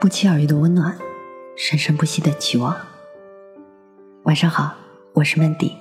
[0.00, 0.96] 不期而遇的温暖，
[1.56, 2.76] 生生不息的期望。
[4.22, 4.72] 晚上好，
[5.12, 5.76] 我是曼迪。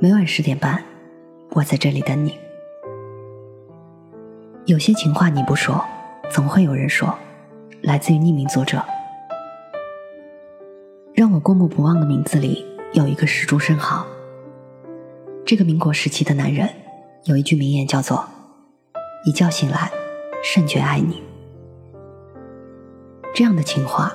[0.00, 0.82] 每晚十点半，
[1.50, 2.36] 我在这里等你。
[4.64, 5.84] 有些情话你不说，
[6.32, 7.16] 总会有人说。
[7.80, 8.82] 来自于匿名作者。
[11.12, 14.04] 让我过目不忘的名字里有一个是朱生豪。
[15.46, 16.68] 这个民国时期的男人
[17.24, 18.26] 有一句名言叫做
[19.24, 19.92] ：“一觉醒来，
[20.42, 21.22] 甚觉爱你。”
[23.34, 24.14] 这样的情话，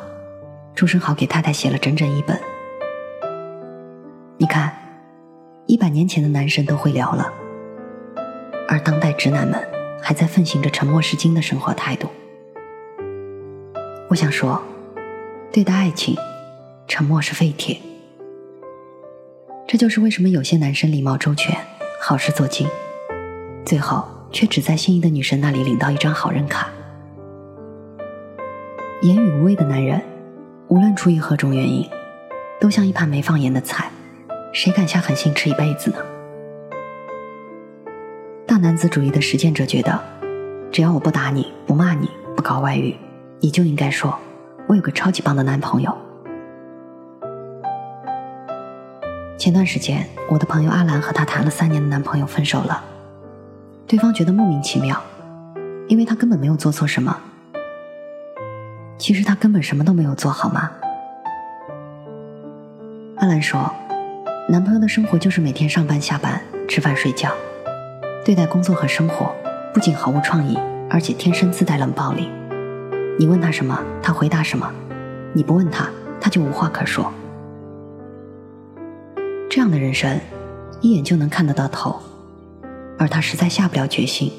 [0.74, 2.40] 朱生豪给太太写了整整一本。
[4.38, 4.74] 你看，
[5.68, 7.30] 一百年前的男神都会聊了，
[8.66, 9.62] 而当代直男们
[10.02, 12.08] 还在奉行着沉默是金的生活态度。
[14.10, 14.64] 我想说，
[15.52, 16.16] 对待爱情，
[16.88, 17.78] 沉默是废铁。
[19.68, 21.54] 这就是为什么有些男生礼貌周全，
[22.02, 22.66] 好事做尽，
[23.66, 26.70] 最后却只在心仪的女神那里领到一张好人卡。
[29.02, 30.02] 言语无味的男人，
[30.68, 31.90] 无论出于何种原因，
[32.60, 33.90] 都像一盘没放盐的菜，
[34.52, 35.98] 谁敢下狠心吃一辈子呢？
[38.46, 39.98] 大男子主义的实践者觉得，
[40.70, 42.94] 只要我不打你不骂你不搞外遇，
[43.40, 44.14] 你就应该说，
[44.68, 45.98] 我有个超级棒的男朋友。
[49.38, 52.84] 前段时间，我的朋友阿兰和她谈了三年的男朋友分手了，
[53.88, 55.02] 对方觉得莫名其妙，
[55.88, 57.18] 因为他根本没有做错什么。
[59.00, 60.70] 其实他根本什么都没有做好吗？
[63.16, 63.74] 阿兰说，
[64.50, 67.32] 男朋友的生活就是每天上班下班、吃饭睡觉，
[68.26, 69.34] 对待工作和生活
[69.74, 72.30] 不仅毫无创意，而且天生自带冷暴力。
[73.18, 74.68] 你问他什么，他回答什么；
[75.34, 77.10] 你不问他，他就无话可说。
[79.50, 80.20] 这样的人生，
[80.82, 81.98] 一眼就能看得到头，
[82.98, 84.32] 而他实在下不了决心，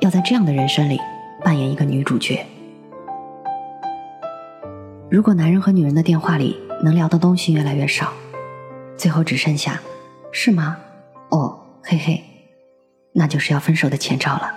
[0.00, 1.00] 要在这样的人生里
[1.42, 2.46] 扮演一个女主角。
[5.12, 8.14] 如果男人和女人的电话里能聊的东西越来越少，
[8.96, 9.78] 最后只剩下
[10.32, 10.78] “是吗？
[11.28, 12.24] 哦，嘿嘿”，
[13.12, 14.50] 那就是要分手的前兆了。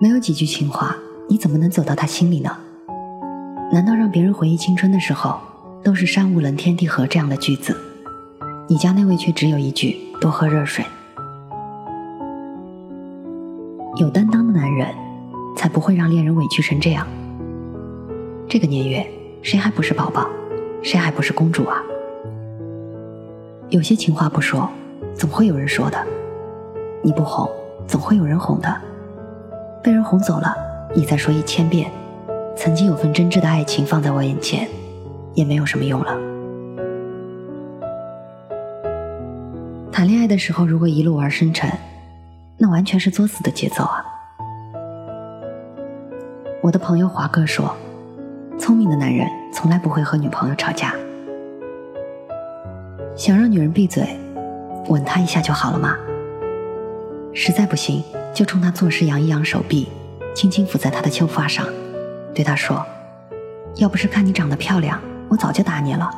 [0.00, 0.94] 没有几句情话，
[1.28, 2.56] 你怎么能走到他心里呢？
[3.72, 5.40] 难道让别人回忆青春的时候
[5.82, 7.76] 都是“山无棱，天地合”这样的句子，
[8.68, 10.84] 你家那位却只有一句“多喝热水”？
[13.98, 14.94] 有担当的男人，
[15.56, 17.04] 才不会让恋人委屈成这样。
[18.54, 19.04] 这个年月，
[19.42, 20.28] 谁还不是宝宝？
[20.80, 21.82] 谁还不是公主啊？
[23.68, 24.70] 有些情话不说，
[25.12, 25.98] 总会有人说的；
[27.02, 27.50] 你不哄，
[27.88, 28.72] 总会有人哄的。
[29.82, 30.54] 被人哄走了，
[30.94, 31.90] 你再说一千遍，
[32.56, 34.68] 曾经有份真挚的爱情放在我眼前，
[35.34, 36.16] 也没有什么用了。
[39.90, 41.68] 谈恋爱的时候，如果一路玩深沉，
[42.56, 44.06] 那完全是作死的节奏啊！
[46.62, 47.74] 我的朋友华哥说。
[48.58, 50.94] 聪明的男人从来不会和女朋友吵架。
[53.16, 54.08] 想让女人闭嘴，
[54.88, 55.96] 吻她一下就好了吗？
[57.32, 59.88] 实在不行，就冲她作势扬一扬手臂，
[60.34, 61.66] 轻轻抚在她的秀发上，
[62.34, 62.84] 对她说
[63.76, 66.10] ：“要不是看你长得漂亮，我早就打你了。”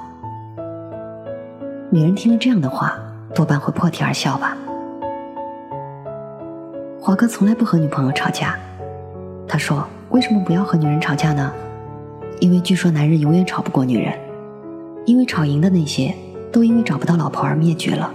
[1.91, 2.99] 女人听了这样的话，
[3.35, 4.57] 多半会破涕而笑吧。
[7.01, 8.59] 华哥从来不和女朋友吵架，
[9.47, 11.53] 他说：“为什么不要和女人吵架呢？”
[12.41, 14.13] 因为据说男人永远吵不过女人，
[15.07, 16.15] 因为吵赢的那些
[16.53, 18.13] 都因为找不到老婆而灭绝了。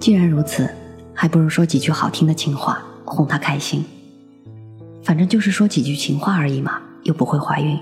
[0.00, 0.68] 既然如此，
[1.14, 3.84] 还不如说几句好听的情话哄她开心。
[5.02, 7.78] 反正就是说几句情话而已嘛，又不会怀孕。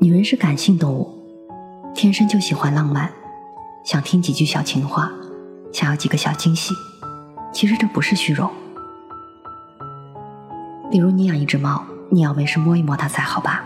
[0.00, 1.10] 女人是感性动物，
[1.94, 3.10] 天生就喜欢浪漫，
[3.84, 5.12] 想听几句小情话，
[5.72, 6.72] 想要几个小惊喜。
[7.52, 8.50] 其实这不是虚荣。
[10.94, 13.64] 比如你养一只猫，你要没事摸一摸它才好吧，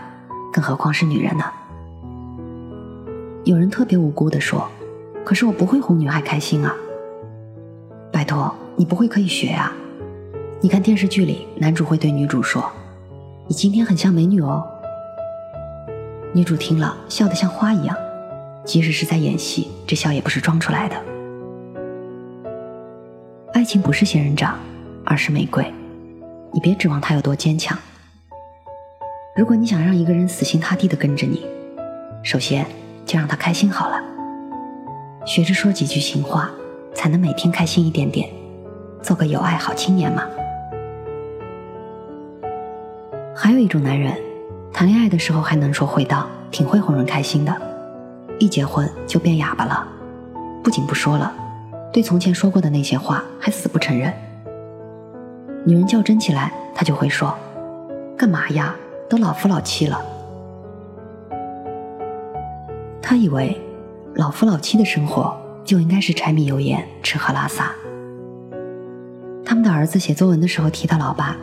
[0.51, 1.43] 更何况是女人呢？
[3.43, 4.67] 有人特别无辜的说
[5.23, 6.73] ：“可是我不会哄女孩开心啊。”
[8.11, 9.71] 拜托，你不会可以学啊！
[10.59, 12.67] 你看电视剧里，男主会对女主说
[13.45, 14.67] ：“你今天很像美女哦。”
[16.33, 17.95] 女主听了笑得像花一样，
[18.65, 20.95] 即使是在演戏，这笑也不是装出来的。
[23.53, 24.57] 爱情不是仙人掌，
[25.05, 25.71] 而是玫瑰。
[26.51, 27.77] 你别指望他有多坚强。
[29.35, 31.45] 如果你想让一个人死心塌地的跟着你，
[32.23, 32.65] 首先
[33.05, 34.01] 就让他开心好了。
[35.25, 36.49] 学着说几句情话，
[36.93, 38.29] 才能每天开心一点点，
[39.01, 40.23] 做个有爱好青年嘛。
[43.35, 44.17] 还有一种男人，
[44.73, 47.55] 谈恋爱的时候还能说会道，挺会哄人开心的，
[48.39, 49.87] 一结婚就变哑巴了，
[50.63, 51.31] 不仅不说了，
[51.93, 54.13] 对从前说过的那些话还死不承认。
[55.65, 57.35] 女人较真起来，他就会说
[58.17, 58.75] ：“干嘛呀？
[59.09, 60.01] 都老夫老妻了。”
[63.01, 63.59] 他以为
[64.15, 65.35] 老夫老妻的生活
[65.65, 67.71] 就应该是柴米油盐、吃喝拉撒。
[69.43, 71.35] 他们的儿子写作文的时候提到老爸，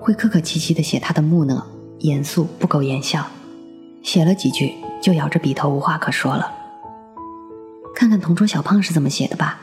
[0.00, 1.64] 会客客气气的写他的木讷、
[2.00, 3.24] 严肃、不苟言笑，
[4.02, 6.52] 写了几句就摇着笔头无话可说了。
[7.94, 9.60] 看看同桌小胖是怎么写的吧。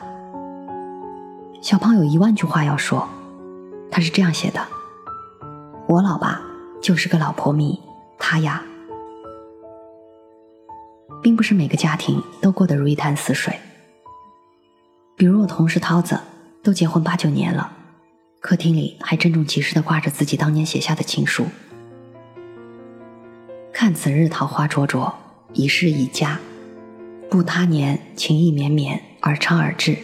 [1.62, 3.08] 小胖有一万句话要说，
[3.92, 4.66] 他是这样写的
[5.88, 6.42] ：“我老爸
[6.82, 7.78] 就是个老婆迷，
[8.18, 8.64] 他呀。”
[11.22, 13.60] 并不是每个家庭都过得如一潭死水。
[15.16, 16.20] 比如我同事涛子，
[16.64, 17.72] 都结婚八九年了，
[18.40, 21.46] 客厅里还郑重其事地挂着自己当年写下的情书。
[23.72, 25.14] 看此日桃花灼灼，
[25.54, 26.40] 已是一家，
[27.30, 29.96] 不他年情意绵绵，而昌而至。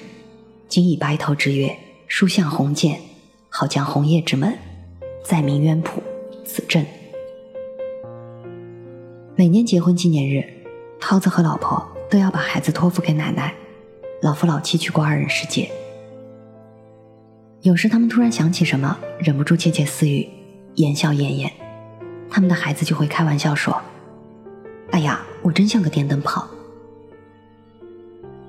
[0.68, 3.00] 今以白头之月，书向鸿渐，
[3.60, 4.56] 好将红叶之门，
[5.26, 6.04] 再明渊谱，
[6.46, 6.86] 此镇。
[9.36, 10.48] 每年结婚纪念日。
[11.00, 13.56] 涛子和老婆都要把孩子托付给奶奶，
[14.22, 15.72] 老夫老妻去过二人世界。
[17.62, 20.30] 有时他们突然想起什么，忍不住窃窃私语，
[20.76, 21.52] 言笑晏晏，
[22.30, 23.82] 他们的孩子就会开玩笑说
[24.94, 26.48] ：“哎呀，我真像个电灯泡。”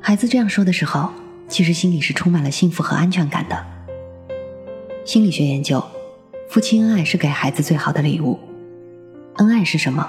[0.02, 1.08] 孩子这样说的时候，
[1.48, 3.77] 其实心里是充满了幸福和安全感的。
[5.08, 5.82] 心理学研究，
[6.50, 8.38] 夫妻恩爱是给孩子最好的礼物。
[9.36, 10.06] 恩爱是什么？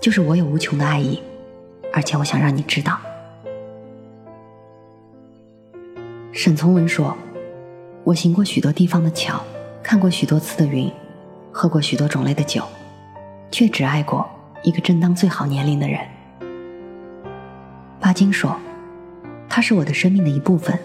[0.00, 1.22] 就是我有无穷的爱意。
[1.92, 2.98] 而且我想让你知道，
[6.32, 7.16] 沈从文说
[8.02, 9.40] ：“我行过许多地方的桥，
[9.80, 10.90] 看过许多次的云，
[11.52, 12.64] 喝过许多种类的酒，
[13.52, 14.28] 却只爱过
[14.64, 16.00] 一个正当最好年龄的人。”
[18.02, 18.56] 巴金说
[19.48, 20.76] ：“他是我的生命的一部分，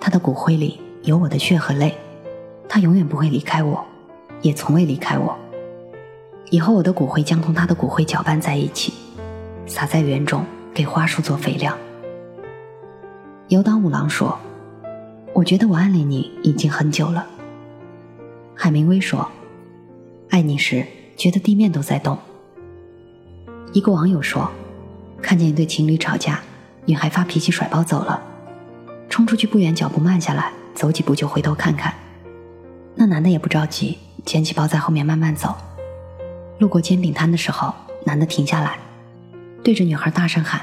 [0.00, 1.92] 他的骨灰里有我的血和泪，
[2.74, 3.86] 他永远不会离开我，
[4.42, 5.38] 也从未离开我。
[6.50, 8.92] 以后我的骨灰将同他的骨灰搅拌在一起。”
[9.64, 10.44] 撒在园中，
[10.74, 11.72] 给花树做肥料。
[13.46, 14.36] 有岛五郎说
[15.32, 17.24] ：“我觉得我暗恋你已经很久了。”
[18.56, 19.30] 海明威说
[20.30, 20.84] ：“爱你时，
[21.16, 22.18] 觉得地面都在动。”
[23.72, 24.50] 一个网友说
[25.22, 26.40] ：“看见一对情侣吵架，
[26.86, 28.20] 女孩发脾气甩包走了，
[29.08, 31.94] 冲出去不远，脚步慢下来，走几步就回头看看。
[32.94, 35.54] 那男的也不着急，捡起包在后面慢慢走。
[36.58, 37.74] 路过煎饼摊的时候，
[38.04, 38.78] 男的停下来。”
[39.64, 40.60] 对着女孩大声喊：“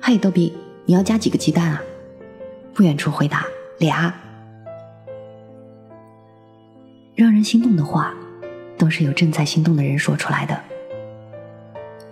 [0.00, 0.52] 嘿，逗比，
[0.84, 1.82] 你要加几个鸡蛋啊？”
[2.72, 3.44] 不远处回答
[3.78, 4.14] ：“俩。”
[7.14, 8.14] 让人心动的话，
[8.78, 10.60] 都是由正在心动的人说出来的。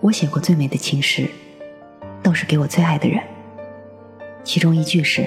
[0.00, 1.30] 我写过最美的情诗，
[2.22, 3.22] 都是给我最爱的人。
[4.42, 5.26] 其中一句是：“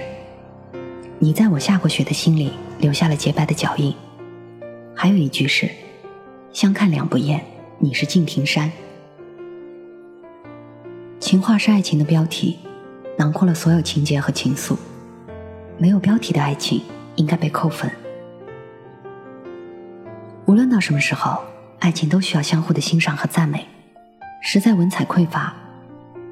[1.19, 3.95] 你在我下过雪的心里留下了洁白的脚印。”
[4.99, 5.69] 还有一句是
[6.51, 7.45] ：“相看两不厌，
[7.77, 8.71] 你是敬亭山。”
[11.21, 12.57] 情话是爱情的标题，
[13.15, 14.75] 囊括了所有情节和情愫。
[15.77, 16.81] 没有标题的爱情
[17.15, 17.91] 应该被扣分。
[20.47, 21.43] 无论到什么时候，
[21.77, 23.67] 爱情都需要相互的欣赏和赞美。
[24.41, 25.55] 实在文采匮乏，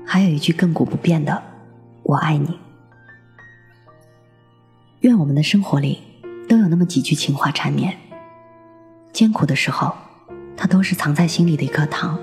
[0.04, 1.44] 还有一句亘古不变的
[2.02, 2.60] “我爱你”。
[5.02, 6.00] 愿我们的生活里
[6.50, 7.96] 都有那么几句情话缠绵。
[9.16, 9.96] 艰苦的时候，
[10.58, 12.18] 它都是藏在心里的一颗糖；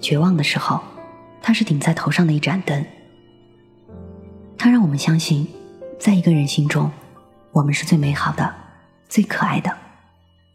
[0.00, 0.80] 绝望的时候，
[1.40, 2.84] 它是顶在头上的一盏灯，
[4.58, 5.46] 它让我们相信，
[5.96, 6.90] 在一个人心中，
[7.52, 8.52] 我们是最美好的、
[9.08, 9.72] 最可爱的、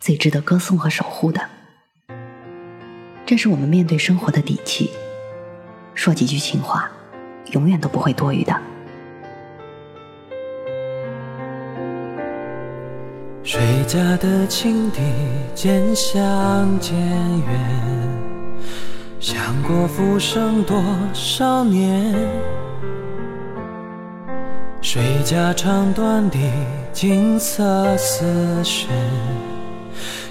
[0.01, 1.41] 最值得歌颂和守护的。
[3.25, 4.91] 这是我们面对生活的底气。
[5.93, 6.91] 说几句情话，
[7.53, 8.53] 永远都不会多余的。
[13.48, 15.02] 谁家的青笛
[15.54, 17.48] 渐响渐远？
[19.20, 20.84] 想过浮生多
[21.14, 22.12] 少年，
[24.82, 26.40] 谁家长短的
[26.92, 28.90] 锦瑟丝弦，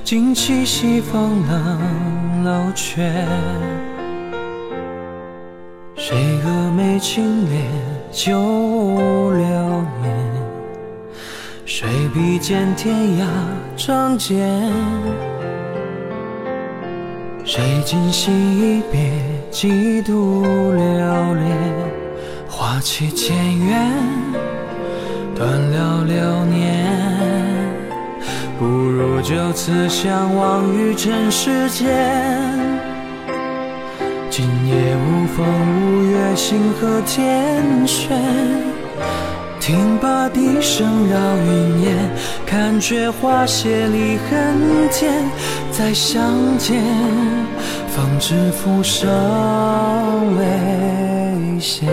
[0.03, 2.99] 惊起西风冷楼阙。
[5.95, 7.63] 谁蛾眉轻敛
[8.11, 9.64] 旧流，
[12.47, 13.25] 见天涯
[13.75, 14.71] 仗剑。
[17.43, 19.11] 谁今夕一别，
[19.51, 21.57] 几度流连？
[22.47, 23.35] 花期渐
[23.67, 23.91] 远，
[25.35, 26.85] 断了流年。
[28.59, 31.89] 不如就此相忘于尘世间。
[34.29, 35.47] 今夜无风
[35.81, 38.74] 无月，星河天悬。
[39.67, 41.97] 听罢笛声绕云烟，
[42.45, 45.25] 看却花谢离恨天。
[45.73, 46.23] 再相
[46.59, 46.83] 见，
[47.89, 49.09] 方知浮生
[50.37, 51.87] 未歇。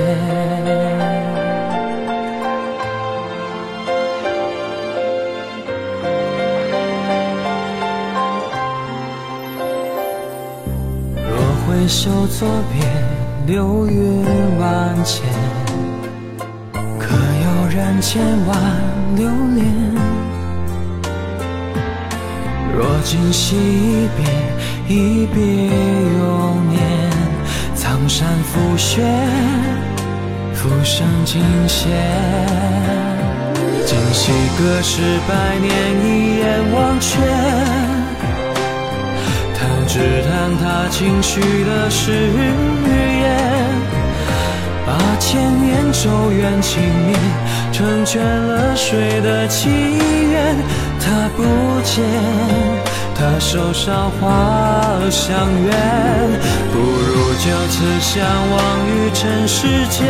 [11.15, 14.25] 若回首作别，流云
[14.59, 15.23] 万千。
[17.73, 18.57] 然千万
[19.15, 19.65] 留恋，
[22.75, 24.25] 若今夕一别，
[24.93, 25.41] 一别
[26.19, 26.81] 永年。
[27.73, 29.01] 苍山覆雪，
[30.53, 31.87] 浮生尽歇。
[33.85, 35.71] 今夕隔世百年，
[36.05, 37.19] 一眼忘却。
[39.55, 43.50] 他只叹他轻许的誓言。
[44.91, 47.15] 八千年咒怨情灭，
[47.71, 50.57] 成全了谁的祈愿？
[50.99, 51.43] 他不
[51.83, 52.03] 见，
[53.15, 55.33] 他手上花香
[55.63, 55.71] 远，
[56.73, 58.21] 不如就此相
[58.51, 60.01] 忘于尘世间。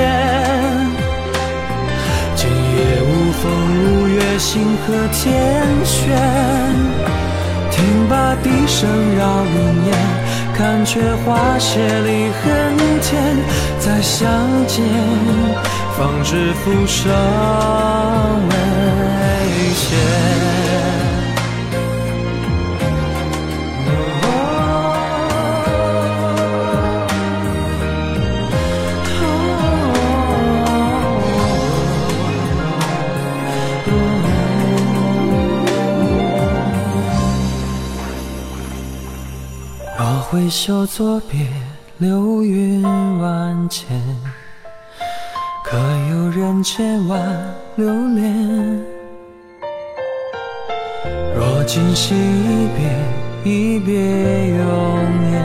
[2.36, 3.44] 今夜无风
[3.84, 4.50] 无月，星
[4.82, 6.18] 河天悬，
[7.70, 9.94] 听罢笛声绕云烟。
[10.62, 13.36] 看却花谢离恨天，
[13.80, 14.30] 再相
[14.68, 14.86] 见，
[15.98, 17.12] 方知浮生
[18.48, 18.54] 未
[19.74, 20.51] 歇。
[40.52, 41.48] 挥手作别，
[41.98, 43.88] 流云万千，
[45.64, 45.78] 可
[46.10, 47.18] 有人千万
[47.78, 48.84] 留恋？
[51.34, 53.96] 若今夕一别，一别
[54.58, 55.42] 永年。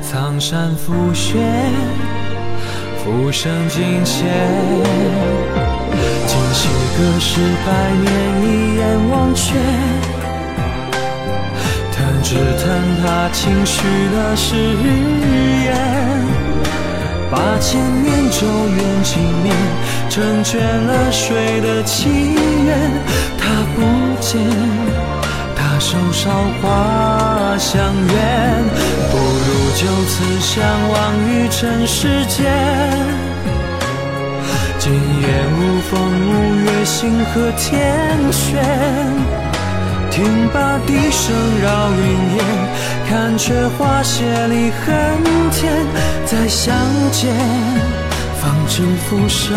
[0.00, 1.40] 苍山覆雪，
[2.98, 4.26] 浮生尽歇。
[6.28, 9.58] 今夕隔世百年，一眼忘却。
[12.30, 13.82] 只叹他轻许
[14.14, 14.54] 的誓
[15.64, 15.74] 言，
[17.28, 19.52] 八千年咒怨尽灭，
[20.08, 22.78] 成全了谁的祈愿？
[23.36, 23.82] 他不
[24.20, 24.40] 见，
[25.56, 26.30] 他手梢
[26.62, 28.64] 花香远，
[29.10, 32.46] 不如就此相忘于尘世间。
[34.78, 35.26] 今夜
[35.58, 39.39] 无风无月，星河天悬。
[40.10, 42.02] 听罢笛声绕云
[42.36, 42.44] 烟，
[43.08, 44.88] 看却花谢离恨
[45.52, 45.86] 天。
[46.26, 46.76] 再相
[47.12, 47.34] 见，
[48.40, 49.56] 方知浮生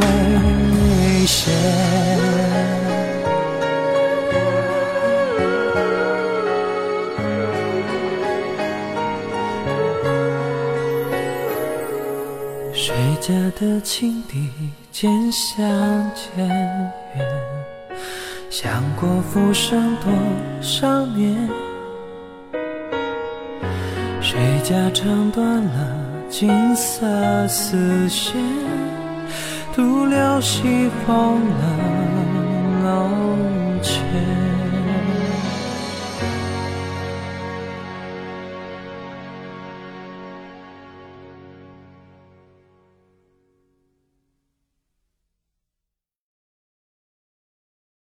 [0.00, 1.50] 未歇。
[12.72, 14.50] 谁家的青笛
[14.92, 15.64] 渐相
[16.14, 17.03] 渐？
[18.56, 20.12] 想过浮生多
[20.62, 21.50] 少年，
[24.20, 27.04] 谁家唱断了金色
[27.48, 28.40] 丝线，
[29.74, 33.08] 独留西风冷楼
[33.82, 34.43] 前。